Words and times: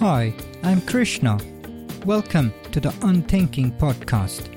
Hi, 0.00 0.32
I'm 0.62 0.80
Krishna. 0.80 1.38
Welcome 2.06 2.54
to 2.72 2.80
the 2.80 2.94
Unthinking 3.02 3.72
Podcast. 3.72 4.48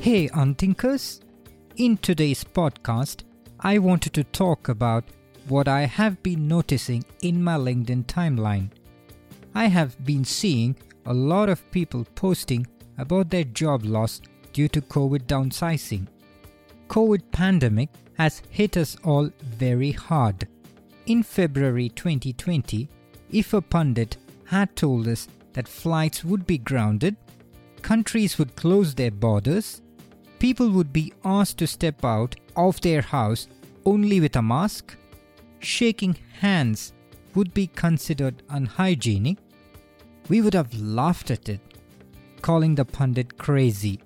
Hey, 0.00 0.30
Unthinkers! 0.32 1.20
In 1.74 1.96
today's 1.96 2.44
podcast, 2.44 3.24
I 3.58 3.78
wanted 3.78 4.12
to 4.12 4.22
talk 4.22 4.68
about 4.68 5.02
what 5.48 5.66
I 5.66 5.86
have 5.86 6.22
been 6.22 6.46
noticing 6.46 7.04
in 7.20 7.42
my 7.42 7.56
LinkedIn 7.56 8.04
timeline. 8.04 8.70
I 9.56 9.66
have 9.66 10.04
been 10.04 10.24
seeing 10.24 10.76
a 11.04 11.12
lot 11.12 11.48
of 11.48 11.68
people 11.72 12.06
posting 12.14 12.64
about 12.96 13.30
their 13.30 13.42
job 13.42 13.84
loss 13.84 14.20
due 14.52 14.68
to 14.68 14.80
COVID 14.80 15.22
downsizing. 15.26 16.06
COVID 16.86 17.22
pandemic 17.32 17.88
has 18.18 18.40
hit 18.50 18.76
us 18.76 18.96
all 19.02 19.32
very 19.42 19.90
hard 19.90 20.46
in 21.08 21.22
February 21.22 21.88
2020, 21.88 22.86
if 23.30 23.54
a 23.54 23.62
pundit 23.62 24.18
had 24.44 24.76
told 24.76 25.08
us 25.08 25.26
that 25.54 25.66
flights 25.66 26.22
would 26.22 26.46
be 26.46 26.58
grounded, 26.58 27.16
countries 27.80 28.38
would 28.38 28.54
close 28.56 28.94
their 28.94 29.10
borders, 29.10 29.80
people 30.38 30.68
would 30.68 30.92
be 30.92 31.10
asked 31.24 31.56
to 31.56 31.66
step 31.66 32.04
out 32.04 32.36
of 32.56 32.78
their 32.82 33.00
house 33.00 33.48
only 33.86 34.20
with 34.20 34.36
a 34.36 34.42
mask, 34.42 34.96
shaking 35.60 36.14
hands 36.40 36.92
would 37.34 37.54
be 37.54 37.68
considered 37.68 38.42
unhygienic, 38.50 39.38
we 40.28 40.42
would 40.42 40.54
have 40.54 40.78
laughed 40.78 41.30
at 41.30 41.48
it, 41.48 41.60
calling 42.42 42.74
the 42.74 42.84
pundit 42.84 43.38
crazy. 43.38 43.98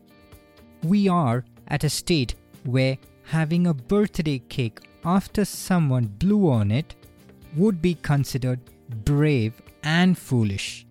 We 0.85 1.09
are 1.09 1.45
at 1.67 1.83
a 1.83 1.91
state 1.91 2.37
where 2.63 2.97
having 3.33 3.67
a 3.67 3.73
birthday 3.73 4.39
cake 4.51 4.79
after 5.07 5.43
someone 5.43 6.05
blew 6.19 6.51
on 6.51 6.71
it 6.71 6.95
would 7.57 7.81
be 7.81 7.95
considered 7.95 8.61
brave 9.07 9.55
and 9.85 10.19
foolish. 10.19 10.85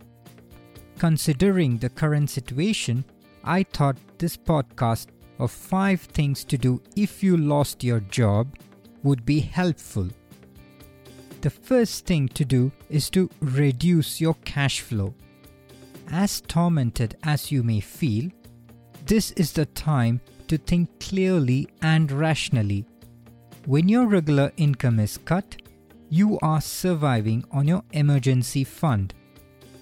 Considering 0.97 1.77
the 1.77 1.89
current 1.89 2.31
situation, 2.31 3.05
I 3.43 3.61
thought 3.61 3.97
this 4.17 4.37
podcast 4.37 5.09
of 5.37 5.51
5 5.51 6.01
things 6.01 6.43
to 6.45 6.57
do 6.57 6.81
if 6.95 7.21
you 7.21 7.37
lost 7.37 7.83
your 7.83 7.99
job 7.99 8.57
would 9.03 9.23
be 9.23 9.39
helpful. 9.39 10.07
The 11.41 11.51
first 11.51 12.07
thing 12.07 12.27
to 12.29 12.43
do 12.43 12.71
is 12.89 13.11
to 13.11 13.29
reduce 13.39 14.19
your 14.19 14.35
cash 14.45 14.81
flow. 14.81 15.13
As 16.09 16.41
tormented 16.41 17.17
as 17.21 17.51
you 17.51 17.61
may 17.61 17.81
feel, 17.81 18.31
this 19.05 19.31
is 19.31 19.51
the 19.51 19.65
time 19.67 20.21
to 20.47 20.57
think 20.57 20.99
clearly 20.99 21.67
and 21.81 22.11
rationally. 22.11 22.85
When 23.65 23.87
your 23.87 24.07
regular 24.07 24.51
income 24.57 24.99
is 24.99 25.17
cut, 25.17 25.61
you 26.09 26.39
are 26.41 26.61
surviving 26.61 27.45
on 27.51 27.67
your 27.67 27.83
emergency 27.91 28.63
fund. 28.63 29.13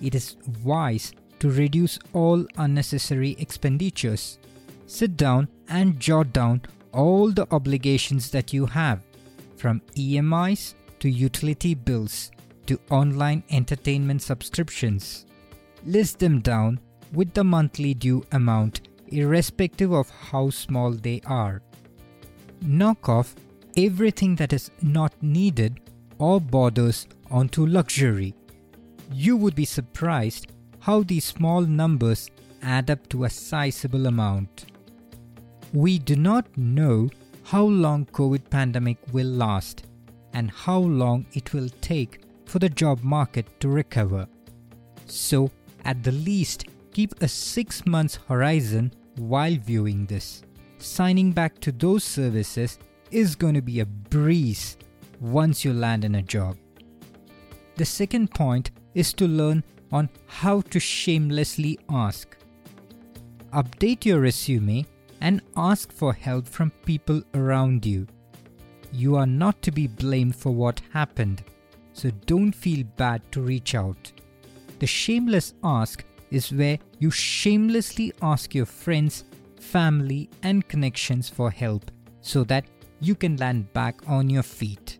It 0.02 0.16
is 0.16 0.38
wise 0.64 1.14
to 1.39 1.50
reduce 1.50 1.98
all 2.14 2.45
unnecessary 2.58 3.36
expenditures. 3.39 4.38
Sit 4.86 5.17
down 5.17 5.48
and 5.70 6.00
jot 6.00 6.33
down 6.33 6.61
all 6.92 7.31
the 7.31 7.48
obligations 7.52 8.31
that 8.31 8.54
you 8.54 8.66
have, 8.66 9.04
from 9.58 9.81
EMIs 9.95 10.73
to 11.00 11.09
utility 11.09 11.73
bills 11.73 12.31
to 12.66 12.80
online 12.89 13.44
entertainment 13.50 14.22
subscriptions. 14.22 15.26
List 15.86 16.20
them 16.20 16.39
down 16.42 16.80
with 17.14 17.33
the 17.33 17.44
monthly 17.44 17.94
due 17.94 18.23
amount, 18.31 18.89
irrespective 19.12 19.92
of 19.92 20.10
how 20.10 20.50
small 20.50 20.92
they 20.92 21.22
are. 21.26 21.62
Knock 22.62 23.10
off 23.10 23.36
everything 23.78 24.36
that 24.36 24.54
is 24.54 24.72
not 24.82 25.14
needed 25.22 25.80
or 26.18 26.42
borders 26.42 27.08
onto 27.32 27.66
luxury. 27.66 28.34
You 29.12 29.38
would 29.38 29.56
be 29.56 29.66
surprised 29.66 30.48
how 30.80 31.04
these 31.04 31.26
small 31.26 31.62
numbers 31.62 32.30
add 32.61 32.89
up 32.89 33.08
to 33.10 33.23
a 33.23 33.30
sizable 33.30 34.08
amount. 34.08 34.66
We 35.73 36.00
do 36.00 36.16
not 36.16 36.45
know 36.58 37.10
how 37.44 37.64
long 37.64 38.06
COVID 38.08 38.50
pandemic 38.50 38.98
will 39.12 39.28
last 39.28 39.86
and 40.33 40.52
how 40.52 40.80
long 40.80 41.26
it 41.33 41.54
will 41.54 41.70
take 41.82 42.22
for 42.45 42.60
the 42.60 42.70
job 42.70 43.04
market 43.04 43.48
to 43.60 43.70
recover. 43.70 44.28
So, 45.06 45.52
at 45.86 46.04
the 46.04 46.12
least, 46.12 46.66
keep 46.92 47.22
a 47.22 47.28
6 47.28 47.86
months 47.86 48.20
horizon 48.28 48.92
while 49.17 49.55
viewing 49.55 50.05
this. 50.05 50.43
Signing 50.77 51.31
back 51.31 51.59
to 51.59 51.71
those 51.71 52.03
services 52.03 52.80
is 53.11 53.36
going 53.36 53.55
to 53.55 53.61
be 53.61 53.80
a 53.80 53.86
breeze 53.86 54.77
once 55.20 55.65
you 55.65 55.73
land 55.73 56.05
in 56.05 56.15
a 56.15 56.21
job. 56.21 56.58
The 57.75 57.86
second 57.86 58.31
point 58.31 58.71
is 58.93 59.14
to 59.14 59.27
learn 59.27 59.64
on 59.92 60.09
how 60.27 60.61
to 60.61 60.80
shamelessly 60.80 61.80
ask. 61.89 62.37
Update 63.53 64.05
your 64.05 64.20
resume 64.20 64.86
and 65.21 65.41
ask 65.58 65.91
for 65.91 66.14
help 66.14 66.47
from 66.47 66.71
people 66.86 67.21
around 67.33 67.86
you. 67.86 68.08
You 68.91 69.15
are 69.15 69.27
not 69.27 69.61
to 69.64 69.71
be 69.71 69.87
blamed 69.87 70.36
for 70.36 70.52
what 70.52 70.81
happened, 70.93 71.43
so 71.93 72.11
don't 72.26 72.53
feel 72.53 72.86
bad 72.95 73.21
to 73.31 73.41
reach 73.41 73.76
out. 73.76 74.11
The 74.80 74.87
shameless 74.87 75.53
ask 75.64 76.03
is 76.32 76.52
where 76.52 76.78
you 77.00 77.12
shamelessly 77.12 78.14
ask 78.22 78.54
your 78.54 78.66
friends, 78.66 79.23
family, 79.60 80.30
and 80.44 80.67
connections 80.67 81.30
for 81.30 81.50
help 81.52 81.92
so 82.22 82.44
that 82.45 82.66
you 83.00 83.16
can 83.16 83.38
land 83.38 83.72
back 83.73 83.95
on 84.08 84.30
your 84.30 84.44
feet. 84.44 85.00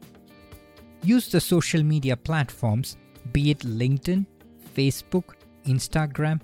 Use 1.04 1.30
the 1.30 1.40
social 1.40 1.84
media 1.84 2.18
platforms, 2.18 2.98
be 3.32 3.52
it 3.52 3.60
LinkedIn, 3.60 4.26
Facebook, 4.76 5.36
Instagram, 5.66 6.42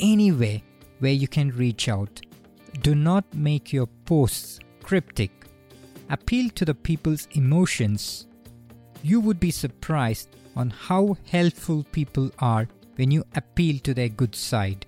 anywhere 0.00 0.60
where 0.98 1.12
you 1.12 1.28
can 1.28 1.50
reach 1.50 1.88
out. 1.88 2.20
Do 2.82 2.94
not 2.94 3.24
make 3.34 3.72
your 3.72 3.86
posts 4.04 4.58
cryptic. 4.82 5.30
Appeal 6.10 6.50
to 6.50 6.64
the 6.64 6.74
people's 6.74 7.28
emotions. 7.32 8.26
You 9.02 9.20
would 9.20 9.40
be 9.40 9.50
surprised 9.50 10.28
on 10.56 10.70
how 10.70 11.16
helpful 11.30 11.84
people 11.92 12.30
are 12.38 12.68
when 12.96 13.10
you 13.10 13.24
appeal 13.34 13.78
to 13.80 13.94
their 13.94 14.08
good 14.08 14.34
side. 14.34 14.86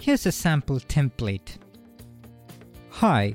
Here's 0.00 0.26
a 0.26 0.32
sample 0.32 0.80
template. 0.80 1.58
Hi, 2.90 3.34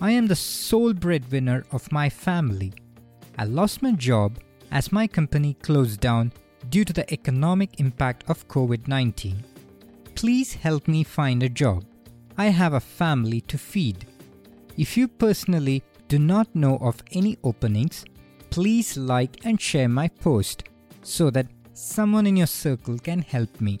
I 0.00 0.10
am 0.10 0.26
the 0.26 0.36
sole 0.36 0.92
breadwinner 0.92 1.64
of 1.72 1.90
my 1.92 2.08
family. 2.08 2.72
I 3.38 3.44
lost 3.44 3.82
my 3.82 3.92
job 3.92 4.38
as 4.70 4.92
my 4.92 5.06
company 5.06 5.54
closed 5.54 6.00
down 6.00 6.32
due 6.68 6.84
to 6.84 6.92
the 6.92 7.10
economic 7.12 7.80
impact 7.80 8.24
of 8.28 8.46
COVID 8.48 8.88
19. 8.88 9.42
Please 10.14 10.54
help 10.54 10.88
me 10.88 11.04
find 11.04 11.42
a 11.42 11.48
job. 11.48 11.84
I 12.36 12.46
have 12.46 12.74
a 12.74 12.80
family 12.80 13.40
to 13.42 13.58
feed. 13.58 14.06
If 14.76 14.96
you 14.96 15.06
personally 15.08 15.82
do 16.08 16.18
not 16.18 16.54
know 16.54 16.76
of 16.78 17.02
any 17.12 17.38
openings, 17.44 18.04
please 18.50 18.96
like 18.96 19.44
and 19.44 19.60
share 19.60 19.88
my 19.88 20.08
post 20.08 20.64
so 21.02 21.30
that 21.30 21.53
someone 21.74 22.26
in 22.26 22.36
your 22.36 22.46
circle 22.46 22.98
can 22.98 23.20
help 23.20 23.60
me. 23.60 23.80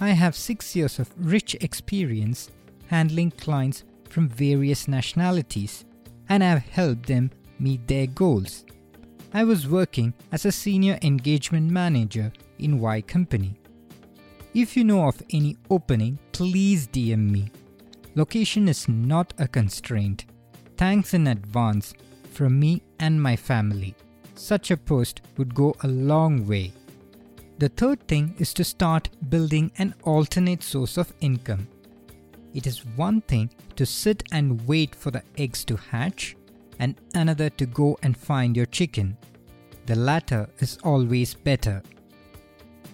I 0.00 0.10
have 0.10 0.36
six 0.36 0.74
years 0.76 0.98
of 0.98 1.12
rich 1.18 1.56
experience 1.60 2.50
handling 2.86 3.32
clients 3.32 3.84
from 4.08 4.28
various 4.28 4.88
nationalities 4.88 5.84
and 6.28 6.42
I 6.42 6.48
have 6.48 6.62
helped 6.62 7.06
them 7.06 7.30
meet 7.58 7.86
their 7.86 8.06
goals. 8.06 8.64
I 9.34 9.44
was 9.44 9.68
working 9.68 10.14
as 10.32 10.46
a 10.46 10.52
senior 10.52 10.98
engagement 11.02 11.70
manager 11.70 12.32
in 12.58 12.80
Y 12.80 13.02
Company. 13.02 13.58
If 14.54 14.76
you 14.76 14.84
know 14.84 15.06
of 15.08 15.22
any 15.30 15.56
opening, 15.68 16.18
please 16.32 16.86
DM 16.86 17.30
me. 17.30 17.50
Location 18.14 18.68
is 18.68 18.88
not 18.88 19.34
a 19.38 19.46
constraint. 19.46 20.24
Thanks 20.76 21.12
in 21.12 21.26
advance 21.26 21.94
from 22.32 22.58
me 22.58 22.82
and 23.00 23.20
my 23.20 23.36
family. 23.36 23.94
Such 24.34 24.70
a 24.70 24.76
post 24.76 25.20
would 25.36 25.54
go 25.54 25.74
a 25.82 25.88
long 25.88 26.46
way. 26.46 26.72
The 27.58 27.68
third 27.70 28.06
thing 28.06 28.36
is 28.38 28.54
to 28.54 28.62
start 28.62 29.08
building 29.30 29.72
an 29.78 29.92
alternate 30.04 30.62
source 30.62 30.96
of 30.96 31.12
income. 31.20 31.66
It 32.54 32.68
is 32.68 32.86
one 32.94 33.20
thing 33.22 33.50
to 33.74 33.84
sit 33.84 34.22
and 34.30 34.64
wait 34.68 34.94
for 34.94 35.10
the 35.10 35.24
eggs 35.36 35.64
to 35.64 35.76
hatch, 35.76 36.36
and 36.78 36.94
another 37.14 37.50
to 37.50 37.66
go 37.66 37.98
and 38.04 38.16
find 38.16 38.56
your 38.56 38.66
chicken. 38.66 39.16
The 39.86 39.96
latter 39.96 40.48
is 40.60 40.78
always 40.84 41.34
better. 41.34 41.82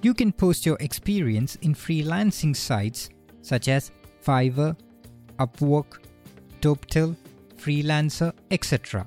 You 0.01 0.15
can 0.15 0.33
post 0.33 0.65
your 0.65 0.79
experience 0.81 1.57
in 1.57 1.75
freelancing 1.75 2.57
sites 2.57 3.11
such 3.43 3.69
as 3.69 3.91
Fiverr, 4.25 4.75
Upwork, 5.39 5.99
Toptal, 6.63 7.15
Freelancer, 7.57 8.33
etc. 8.51 9.07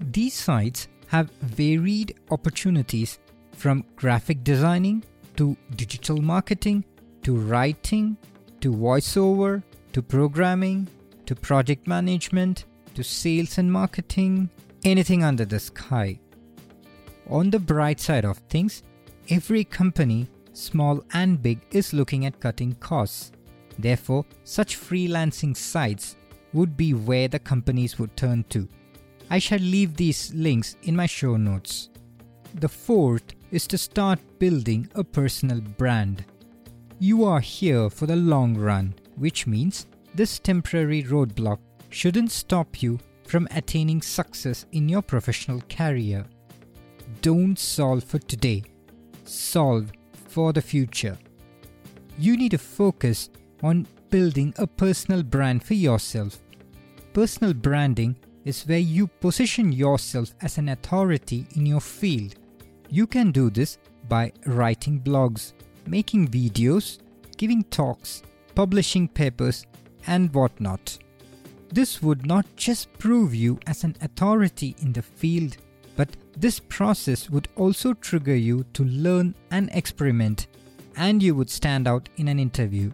These 0.00 0.34
sites 0.34 0.88
have 1.06 1.30
varied 1.40 2.18
opportunities 2.30 3.18
from 3.58 3.84
graphic 3.96 4.44
designing 4.44 5.04
to 5.36 5.56
digital 5.74 6.18
marketing 6.22 6.84
to 7.22 7.34
writing 7.34 8.16
to 8.60 8.72
voiceover 8.72 9.62
to 9.92 10.00
programming 10.00 10.86
to 11.26 11.34
project 11.34 11.86
management 11.86 12.64
to 12.94 13.02
sales 13.02 13.58
and 13.58 13.70
marketing, 13.70 14.48
anything 14.84 15.24
under 15.24 15.44
the 15.44 15.60
sky. 15.60 16.18
on 17.28 17.50
the 17.50 17.58
bright 17.58 18.00
side 18.00 18.24
of 18.24 18.38
things, 18.48 18.82
every 19.28 19.62
company, 19.62 20.26
small 20.52 21.04
and 21.12 21.42
big, 21.42 21.60
is 21.70 21.92
looking 21.92 22.24
at 22.24 22.40
cutting 22.40 22.74
costs. 22.76 23.32
Therefore, 23.78 24.24
such 24.44 24.80
freelancing 24.80 25.54
sites 25.54 26.16
would 26.54 26.76
be 26.76 26.94
where 26.94 27.28
the 27.28 27.38
companies 27.38 27.98
would 27.98 28.16
turn 28.16 28.44
to. 28.48 28.66
I 29.30 29.38
shall 29.38 29.58
leave 29.58 29.94
these 29.94 30.32
links 30.32 30.76
in 30.82 30.96
my 30.96 31.06
show 31.06 31.36
notes. 31.36 31.90
The 32.54 32.68
fourth 32.68 33.34
is 33.50 33.66
to 33.68 33.78
start 33.78 34.18
building 34.38 34.88
a 34.94 35.04
personal 35.04 35.60
brand. 35.60 36.24
You 36.98 37.24
are 37.24 37.40
here 37.40 37.90
for 37.90 38.06
the 38.06 38.16
long 38.16 38.56
run, 38.56 38.94
which 39.16 39.46
means 39.46 39.86
this 40.14 40.38
temporary 40.38 41.02
roadblock 41.02 41.58
shouldn't 41.90 42.32
stop 42.32 42.82
you 42.82 42.98
from 43.26 43.46
attaining 43.50 44.02
success 44.02 44.66
in 44.72 44.88
your 44.88 45.02
professional 45.02 45.60
career. 45.68 46.24
Don't 47.20 47.58
solve 47.58 48.02
for 48.02 48.18
today, 48.18 48.64
solve 49.24 49.92
for 50.12 50.52
the 50.52 50.62
future. 50.62 51.18
You 52.18 52.36
need 52.36 52.52
to 52.52 52.58
focus 52.58 53.28
on 53.62 53.86
building 54.10 54.54
a 54.56 54.66
personal 54.66 55.22
brand 55.22 55.62
for 55.62 55.74
yourself. 55.74 56.38
Personal 57.12 57.52
branding 57.52 58.16
is 58.48 58.66
where 58.66 58.78
you 58.78 59.06
position 59.06 59.70
yourself 59.70 60.34
as 60.40 60.56
an 60.56 60.70
authority 60.70 61.46
in 61.54 61.66
your 61.66 61.82
field. 61.82 62.34
You 62.88 63.06
can 63.06 63.30
do 63.30 63.50
this 63.50 63.76
by 64.08 64.32
writing 64.46 65.00
blogs, 65.00 65.52
making 65.86 66.28
videos, 66.28 66.98
giving 67.36 67.62
talks, 67.64 68.22
publishing 68.54 69.06
papers, 69.06 69.66
and 70.06 70.32
whatnot. 70.32 70.98
This 71.70 72.00
would 72.00 72.24
not 72.24 72.46
just 72.56 72.90
prove 72.94 73.34
you 73.34 73.58
as 73.66 73.84
an 73.84 73.94
authority 74.00 74.74
in 74.80 74.94
the 74.94 75.02
field, 75.02 75.58
but 75.94 76.16
this 76.34 76.58
process 76.58 77.28
would 77.28 77.48
also 77.56 77.92
trigger 77.92 78.34
you 78.34 78.64
to 78.72 78.84
learn 78.84 79.34
and 79.50 79.68
experiment, 79.74 80.46
and 80.96 81.22
you 81.22 81.34
would 81.34 81.50
stand 81.50 81.86
out 81.86 82.08
in 82.16 82.28
an 82.28 82.38
interview. 82.38 82.90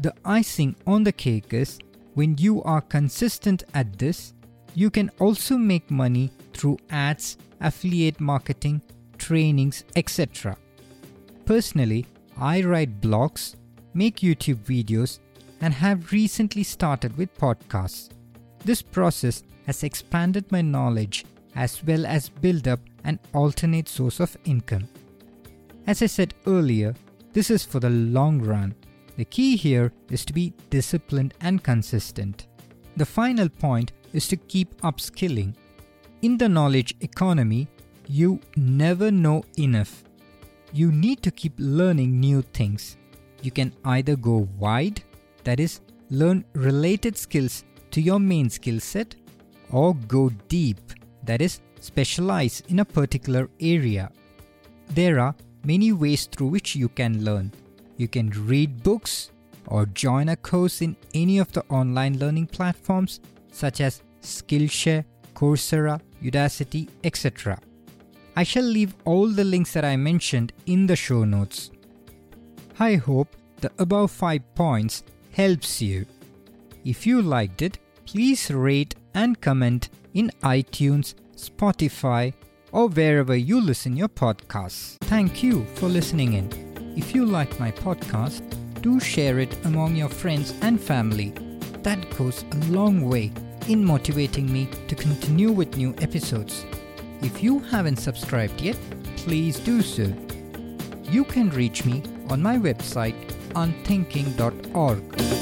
The 0.00 0.14
icing 0.24 0.74
on 0.84 1.04
the 1.04 1.12
cake 1.12 1.54
is 1.54 1.78
when 2.14 2.36
you 2.38 2.60
are 2.64 2.80
consistent 2.80 3.62
at 3.74 3.96
this, 3.96 4.34
you 4.74 4.90
can 4.90 5.10
also 5.20 5.56
make 5.56 5.90
money 5.90 6.30
through 6.52 6.78
ads, 6.90 7.36
affiliate 7.60 8.20
marketing, 8.20 8.82
trainings, 9.18 9.84
etc. 9.96 10.56
Personally, 11.44 12.06
I 12.36 12.62
write 12.62 13.00
blogs, 13.00 13.54
make 13.94 14.16
YouTube 14.16 14.64
videos, 14.64 15.20
and 15.60 15.72
have 15.72 16.12
recently 16.12 16.62
started 16.62 17.16
with 17.16 17.36
podcasts. 17.38 18.10
This 18.64 18.82
process 18.82 19.42
has 19.66 19.82
expanded 19.82 20.50
my 20.50 20.60
knowledge 20.60 21.24
as 21.54 21.82
well 21.84 22.04
as 22.06 22.28
build 22.28 22.66
up 22.66 22.80
an 23.04 23.18
alternate 23.32 23.88
source 23.88 24.20
of 24.20 24.36
income. 24.44 24.88
As 25.86 26.02
I 26.02 26.06
said 26.06 26.34
earlier, 26.46 26.94
this 27.32 27.50
is 27.50 27.64
for 27.64 27.78
the 27.78 27.90
long 27.90 28.40
run. 28.40 28.74
The 29.16 29.24
key 29.24 29.56
here 29.56 29.92
is 30.10 30.24
to 30.24 30.32
be 30.32 30.52
disciplined 30.70 31.34
and 31.40 31.62
consistent. 31.62 32.46
The 32.96 33.06
final 33.06 33.48
point 33.48 33.92
is 34.14 34.26
to 34.28 34.36
keep 34.36 34.80
upskilling. 34.80 35.54
In 36.22 36.38
the 36.38 36.48
knowledge 36.48 36.94
economy, 37.00 37.68
you 38.08 38.40
never 38.56 39.10
know 39.10 39.44
enough. 39.58 40.04
You 40.72 40.90
need 40.90 41.22
to 41.22 41.30
keep 41.30 41.52
learning 41.58 42.18
new 42.18 42.40
things. 42.40 42.96
You 43.42 43.50
can 43.50 43.74
either 43.84 44.16
go 44.16 44.48
wide, 44.58 45.02
that 45.42 45.60
is, 45.60 45.80
learn 46.10 46.44
related 46.54 47.18
skills 47.18 47.64
to 47.90 48.00
your 48.00 48.18
main 48.18 48.48
skill 48.48 48.80
set, 48.80 49.14
or 49.70 49.94
go 50.08 50.30
deep, 50.48 50.80
that 51.24 51.42
is, 51.42 51.60
specialize 51.80 52.62
in 52.68 52.78
a 52.78 52.84
particular 52.84 53.50
area. 53.60 54.10
There 54.90 55.18
are 55.20 55.34
many 55.64 55.92
ways 55.92 56.26
through 56.26 56.48
which 56.48 56.76
you 56.76 56.88
can 56.88 57.24
learn. 57.24 57.52
You 57.96 58.08
can 58.08 58.30
read 58.30 58.82
books 58.82 59.30
or 59.66 59.86
join 59.86 60.28
a 60.28 60.36
course 60.36 60.82
in 60.82 60.96
any 61.14 61.38
of 61.38 61.50
the 61.52 61.64
online 61.68 62.18
learning 62.18 62.46
platforms 62.48 63.20
such 63.54 63.80
as 63.80 64.02
Skillshare, 64.20 65.04
Coursera, 65.34 66.00
Udacity, 66.22 66.88
etc. 67.04 67.58
I 68.36 68.42
shall 68.42 68.64
leave 68.64 68.94
all 69.04 69.28
the 69.28 69.44
links 69.44 69.72
that 69.74 69.84
I 69.84 69.96
mentioned 69.96 70.52
in 70.66 70.86
the 70.86 70.96
show 70.96 71.24
notes. 71.24 71.70
I 72.78 72.96
hope 72.96 73.28
the 73.60 73.70
above 73.78 74.10
5 74.10 74.54
points 74.54 75.04
helps 75.30 75.80
you. 75.80 76.04
If 76.84 77.06
you 77.06 77.22
liked 77.22 77.62
it, 77.62 77.78
please 78.04 78.50
rate 78.50 78.96
and 79.14 79.40
comment 79.40 79.90
in 80.14 80.30
iTunes, 80.42 81.14
Spotify, 81.36 82.32
or 82.72 82.88
wherever 82.88 83.36
you 83.36 83.60
listen 83.60 83.96
your 83.96 84.08
podcasts. 84.08 84.96
Thank 85.02 85.42
you 85.44 85.64
for 85.76 85.86
listening 85.88 86.32
in. 86.32 86.94
If 86.96 87.14
you 87.14 87.24
like 87.24 87.60
my 87.60 87.70
podcast, 87.70 88.42
do 88.82 88.98
share 88.98 89.38
it 89.38 89.56
among 89.64 89.94
your 89.94 90.08
friends 90.08 90.54
and 90.62 90.80
family. 90.80 91.32
That 91.82 92.10
goes 92.18 92.44
a 92.50 92.56
long 92.72 93.08
way 93.08 93.32
in 93.68 93.84
motivating 93.84 94.52
me 94.52 94.68
to 94.88 94.94
continue 94.94 95.50
with 95.50 95.76
new 95.76 95.94
episodes. 96.00 96.64
If 97.22 97.42
you 97.42 97.58
haven't 97.60 97.96
subscribed 97.96 98.60
yet, 98.60 98.78
please 99.16 99.58
do 99.58 99.82
so. 99.82 100.12
You 101.04 101.24
can 101.24 101.50
reach 101.50 101.84
me 101.84 102.02
on 102.28 102.42
my 102.42 102.56
website 102.56 103.14
unthinking.org. 103.54 105.33